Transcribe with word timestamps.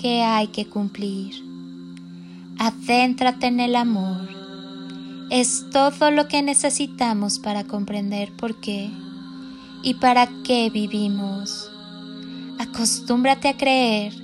que 0.00 0.22
hay 0.22 0.46
que 0.48 0.66
cumplir. 0.66 1.34
Adéntrate 2.58 3.48
en 3.48 3.60
el 3.60 3.76
amor. 3.76 4.28
Es 5.30 5.66
todo 5.70 6.10
lo 6.10 6.26
que 6.26 6.40
necesitamos 6.42 7.38
para 7.38 7.64
comprender 7.64 8.32
por 8.32 8.56
qué 8.60 8.90
y 9.82 9.94
para 9.94 10.26
qué 10.42 10.70
vivimos. 10.70 11.70
Acostúmbrate 12.58 13.48
a 13.48 13.56
creer 13.58 14.14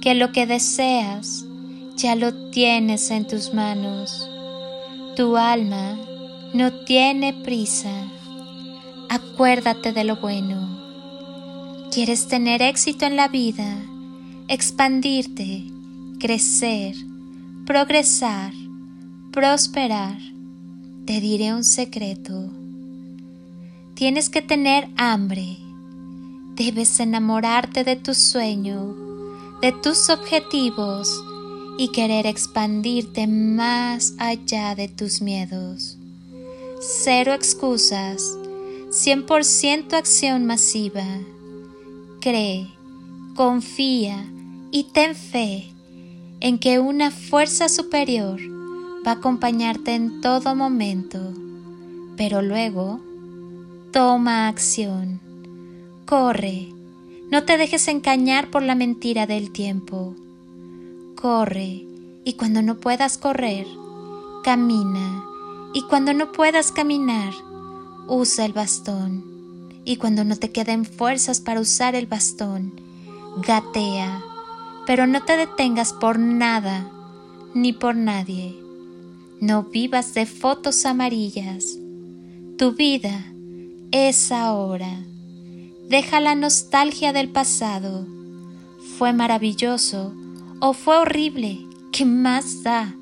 que 0.00 0.16
lo 0.16 0.32
que 0.32 0.46
deseas 0.46 1.44
ya 1.96 2.16
lo 2.16 2.50
tienes 2.50 3.08
en 3.12 3.26
tus 3.28 3.54
manos. 3.54 4.28
Tu 5.14 5.36
alma 5.36 5.96
no 6.52 6.72
tiene 6.72 7.32
prisa. 7.32 7.92
Acuérdate 9.08 9.92
de 9.92 10.02
lo 10.02 10.16
bueno. 10.16 10.68
¿Quieres 11.92 12.26
tener 12.26 12.60
éxito 12.60 13.06
en 13.06 13.14
la 13.14 13.28
vida? 13.28 13.91
Expandirte, 14.48 15.64
crecer, 16.18 16.94
progresar, 17.66 18.52
prosperar. 19.32 20.18
Te 21.06 21.20
diré 21.20 21.54
un 21.54 21.64
secreto. 21.64 22.50
Tienes 23.94 24.28
que 24.28 24.42
tener 24.42 24.88
hambre. 24.96 25.58
Debes 26.56 27.00
enamorarte 27.00 27.84
de 27.84 27.96
tu 27.96 28.14
sueño, 28.14 28.94
de 29.60 29.72
tus 29.72 30.10
objetivos 30.10 31.24
y 31.78 31.88
querer 31.88 32.26
expandirte 32.26 33.26
más 33.26 34.14
allá 34.18 34.74
de 34.74 34.88
tus 34.88 35.22
miedos 35.22 35.98
cero 36.82 37.32
excusas, 37.32 38.36
100% 38.90 39.92
acción 39.92 40.46
masiva. 40.46 41.06
Cree, 42.20 42.68
confía 43.34 44.26
y 44.70 44.84
ten 44.92 45.14
fe 45.14 45.72
en 46.40 46.58
que 46.58 46.78
una 46.78 47.10
fuerza 47.10 47.68
superior 47.68 48.40
va 49.06 49.12
a 49.12 49.14
acompañarte 49.14 49.94
en 49.94 50.20
todo 50.20 50.54
momento, 50.54 51.32
pero 52.16 52.42
luego 52.42 53.00
toma 53.92 54.48
acción, 54.48 55.20
corre, 56.06 56.68
no 57.30 57.44
te 57.44 57.56
dejes 57.56 57.88
engañar 57.88 58.50
por 58.50 58.62
la 58.62 58.74
mentira 58.74 59.26
del 59.26 59.50
tiempo, 59.50 60.14
corre 61.14 61.86
y 62.24 62.34
cuando 62.34 62.62
no 62.62 62.78
puedas 62.78 63.18
correr, 63.18 63.66
camina 64.44 65.24
y 65.74 65.82
cuando 65.82 66.12
no 66.12 66.32
puedas 66.32 66.70
caminar, 66.70 67.32
usa 68.06 68.44
el 68.44 68.52
bastón. 68.52 69.24
Y 69.84 69.96
cuando 69.96 70.22
no 70.22 70.36
te 70.36 70.52
queden 70.52 70.84
fuerzas 70.84 71.40
para 71.40 71.60
usar 71.60 71.94
el 71.94 72.06
bastón, 72.06 72.72
gatea. 73.36 74.22
Pero 74.86 75.06
no 75.06 75.22
te 75.22 75.36
detengas 75.36 75.92
por 75.92 76.18
nada 76.18 76.90
ni 77.54 77.72
por 77.72 77.94
nadie. 77.94 78.58
No 79.40 79.64
vivas 79.64 80.14
de 80.14 80.26
fotos 80.26 80.84
amarillas. 80.86 81.78
Tu 82.58 82.72
vida 82.72 83.24
es 83.90 84.32
ahora. 84.32 85.04
Deja 85.88 86.20
la 86.20 86.34
nostalgia 86.34 87.12
del 87.12 87.28
pasado. 87.28 88.06
Fue 88.98 89.12
maravilloso 89.12 90.14
o 90.60 90.72
fue 90.72 90.98
horrible. 90.98 91.66
¿Qué 91.92 92.04
más 92.04 92.62
da? 92.62 92.94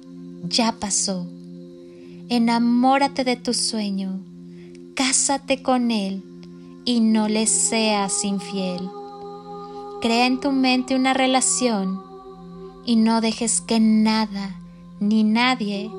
Ya 0.49 0.73
pasó 0.73 1.27
enamórate 2.31 3.25
de 3.25 3.35
tu 3.35 3.53
sueño, 3.53 4.21
cásate 4.95 5.63
con 5.63 5.91
él 5.91 6.23
y 6.85 7.01
no 7.01 7.29
le 7.29 7.49
seas 7.49 8.25
infiel. 8.25 8.89
Crea 10.01 10.27
en 10.27 10.41
tu 10.41 10.51
mente 10.51 10.97
una 10.97 11.13
relación 11.13 12.01
y 12.87 12.97
no 12.97 13.21
dejes 13.21 13.61
que 13.61 13.81
nada 13.81 14.59
ni 14.99 15.25
nadie 15.25 15.91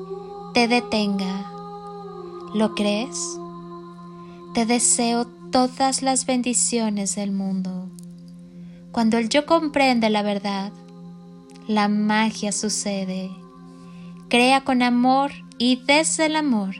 te 0.54 0.66
detenga. 0.66 1.52
¿Lo 2.52 2.74
crees? 2.74 3.38
Te 4.54 4.66
deseo 4.66 5.26
todas 5.52 6.02
las 6.02 6.26
bendiciones 6.26 7.14
del 7.14 7.30
mundo. 7.30 7.88
Cuando 8.90 9.18
el 9.18 9.28
yo 9.28 9.46
comprende 9.46 10.10
la 10.10 10.22
verdad, 10.22 10.72
la 11.68 11.86
magia 11.86 12.50
sucede. 12.50 13.30
Crea 14.28 14.64
con 14.64 14.82
amor 14.82 15.30
y 15.58 15.76
desde 15.86 16.26
el 16.26 16.34
amor 16.34 16.74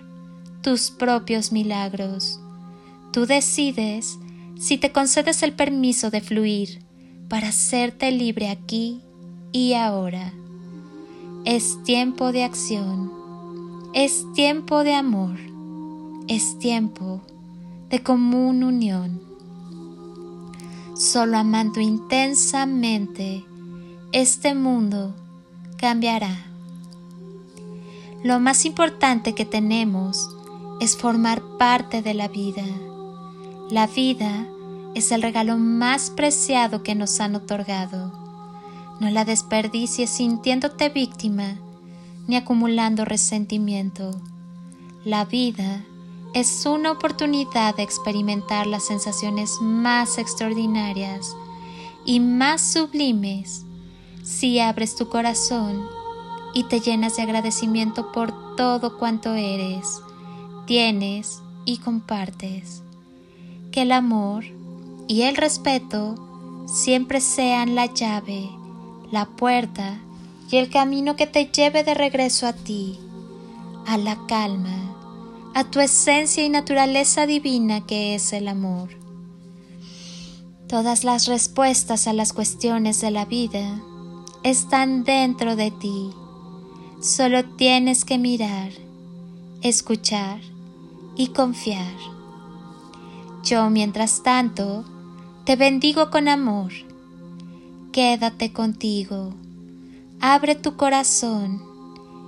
tus 0.61 0.91
propios 0.91 1.53
milagros. 1.53 2.41
Tú 3.13 3.27
decides 3.27 4.19
si 4.59 4.77
te 4.77 4.91
concedes 4.91 5.45
el 5.45 5.53
permiso 5.53 6.11
de 6.11 6.21
fluir 6.21 6.82
para 7.33 7.49
hacerte 7.49 8.13
libre 8.13 8.51
aquí 8.51 9.01
y 9.53 9.73
ahora. 9.73 10.35
Es 11.47 11.83
tiempo 11.83 12.31
de 12.31 12.45
acción, 12.45 13.11
es 13.95 14.31
tiempo 14.35 14.85
de 14.85 14.93
amor, 14.93 15.39
es 16.29 16.59
tiempo 16.59 17.23
de 17.89 18.03
común 18.03 18.63
unión. 18.63 19.23
Solo 20.95 21.39
amando 21.39 21.81
intensamente, 21.81 23.47
este 24.13 24.55
mundo 24.55 25.15
cambiará. 25.79 26.37
Lo 28.23 28.41
más 28.41 28.67
importante 28.67 29.35
que 29.35 29.47
tenemos 29.47 30.29
es 30.83 30.99
formar 30.99 31.41
parte 31.59 32.03
de 32.03 32.13
la 32.13 32.29
vida. 32.29 32.67
La 33.71 33.87
vida 33.87 34.52
es 34.95 35.13
el 35.13 35.23
regalo 35.23 35.59
más 35.59 36.11
preciado 36.11 36.83
que 36.83 36.95
nos 36.95 37.21
han 37.21 37.35
otorgado. 37.35 38.13
No 39.01 39.11
la 39.11 39.25
desperdicies 39.25 40.11
sintiéndote 40.11 40.89
víctima 40.89 41.57
ni 42.27 42.37
acumulando 42.37 43.05
resentimiento. 43.05 44.11
La 45.05 45.25
vida 45.25 45.85
es 46.35 46.65
una 46.67 46.93
oportunidad 46.93 47.77
de 47.77 47.83
experimentar 47.83 48.67
las 48.67 48.85
sensaciones 48.85 49.59
más 49.61 50.19
extraordinarias 50.19 51.37
y 52.05 52.21
más 52.21 52.61
sublimes 52.61 53.65
si 54.23 54.61
abres 54.61 54.97
tu 54.97 55.09
corazón 55.09 55.85
y 56.55 56.65
te 56.65 56.81
llenas 56.81 57.17
de 57.17 57.23
agradecimiento 57.23 58.13
por 58.13 58.57
todo 58.57 58.99
cuanto 58.99 59.35
eres, 59.35 60.01
tienes 60.67 61.43
y 61.65 61.79
compartes. 61.79 62.83
Que 63.71 63.83
el 63.83 63.93
amor 63.93 64.45
y 65.13 65.25
el 65.25 65.37
respeto 65.37 66.15
siempre 66.65 67.21
sean 67.21 67.75
la 67.75 67.85
llave, 67.85 68.49
la 69.11 69.27
puerta 69.27 70.01
y 70.51 70.57
el 70.57 70.71
camino 70.71 71.17
que 71.17 71.27
te 71.27 71.53
lleve 71.53 71.85
de 71.85 71.93
regreso 71.93 72.47
a 72.47 72.55
ti, 72.55 72.99
a 73.87 73.99
la 73.99 74.27
calma, 74.27 75.51
a 75.53 75.65
tu 75.65 75.81
esencia 75.81 76.43
y 76.43 76.49
naturaleza 76.49 77.27
divina 77.27 77.85
que 77.87 78.15
es 78.15 78.33
el 78.33 78.49
amor. 78.49 78.89
Todas 80.67 81.05
las 81.05 81.27
respuestas 81.27 82.07
a 82.07 82.15
las 82.15 82.33
cuestiones 82.33 83.03
de 83.03 83.11
la 83.11 83.27
vida 83.27 83.83
están 84.43 85.05
dentro 85.05 85.57
de 85.57 85.73
ti. 85.73 86.11
Solo 87.03 87.45
tienes 87.45 88.07
que 88.07 88.17
mirar, 88.17 88.71
escuchar 89.61 90.41
y 91.17 91.27
confiar. 91.27 91.97
Yo, 93.43 93.69
mientras 93.69 94.23
tanto, 94.23 94.87
te 95.45 95.57
bendigo 95.57 96.11
con 96.11 96.29
amor. 96.29 96.73
Quédate 97.91 98.53
contigo. 98.53 99.35
Abre 100.21 100.55
tu 100.55 100.77
corazón. 100.77 101.61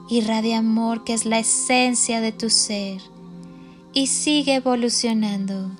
Irradia 0.09 0.59
amor 0.59 1.05
que 1.05 1.15
es 1.15 1.25
la 1.25 1.39
esencia 1.39 2.21
de 2.21 2.33
tu 2.33 2.51
ser. 2.51 3.01
Y 3.93 4.09
sigue 4.09 4.57
evolucionando. 4.57 5.71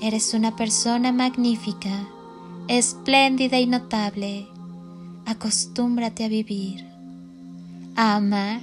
Eres 0.00 0.32
una 0.32 0.56
persona 0.56 1.12
magnífica, 1.12 2.08
espléndida 2.68 3.60
y 3.60 3.66
notable. 3.66 4.48
Acostúmbrate 5.26 6.24
a 6.24 6.28
vivir, 6.28 6.86
a 7.96 8.16
amar 8.16 8.62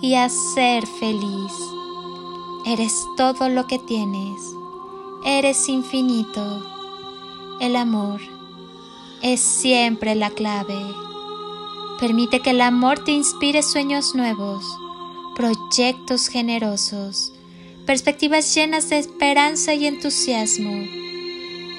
y 0.00 0.14
a 0.14 0.28
ser 0.28 0.86
feliz. 0.86 1.52
Eres 2.64 2.94
todo 3.16 3.48
lo 3.48 3.66
que 3.66 3.80
tienes. 3.80 4.40
Eres 5.24 5.68
infinito. 5.68 6.75
El 7.60 7.74
amor 7.74 8.20
es 9.22 9.40
siempre 9.40 10.14
la 10.14 10.28
clave. 10.28 10.78
Permite 11.98 12.40
que 12.40 12.50
el 12.50 12.60
amor 12.60 13.02
te 13.02 13.12
inspire 13.12 13.62
sueños 13.62 14.14
nuevos, 14.14 14.62
proyectos 15.34 16.28
generosos, 16.28 17.32
perspectivas 17.86 18.54
llenas 18.54 18.90
de 18.90 18.98
esperanza 18.98 19.72
y 19.72 19.86
entusiasmo. 19.86 20.84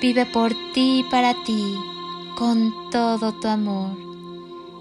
Vive 0.01 0.25
por 0.25 0.53
ti 0.73 0.99
y 0.99 1.03
para 1.11 1.35
ti, 1.43 1.75
con 2.35 2.73
todo 2.89 3.33
tu 3.33 3.47
amor. 3.47 3.95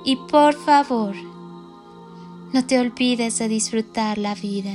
Y 0.05 0.17
por 0.17 0.55
favor, 0.55 1.15
no 2.55 2.67
te 2.67 2.79
olvides 2.79 3.39
de 3.39 3.49
disfrutar 3.49 4.17
la 4.17 4.35
vida. 4.35 4.75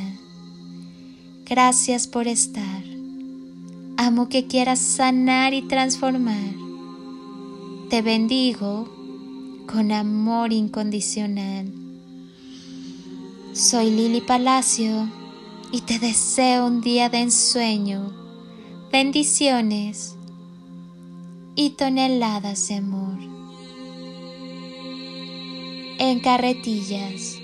Gracias 1.46 2.06
por 2.06 2.28
estar. 2.28 2.81
Amo 4.04 4.30
que 4.30 4.48
quieras 4.48 4.80
sanar 4.80 5.54
y 5.54 5.62
transformar. 5.62 6.56
Te 7.92 8.02
bendigo 8.02 8.90
con 9.72 9.92
amor 9.92 10.52
incondicional. 10.54 11.72
Soy 13.54 13.92
Lili 13.92 14.22
Palacio 14.22 15.08
y 15.72 15.82
te 15.82 16.00
deseo 16.00 16.66
un 16.66 16.82
día 16.82 17.10
de 17.10 17.20
ensueño, 17.20 18.12
bendiciones 18.92 20.16
y 21.54 21.70
toneladas 21.70 22.70
de 22.70 22.76
amor. 22.78 23.20
En 26.00 26.22
carretillas. 26.22 27.41